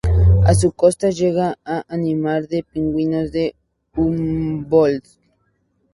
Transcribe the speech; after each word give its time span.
A 0.47 0.55
sus 0.55 0.73
costas 0.73 1.15
llega 1.15 1.59
a 1.63 1.75
anidar 1.87 2.41
el 2.49 2.63
Pingüino 2.63 3.19
de 3.29 3.53
Humboldt. 3.95 5.05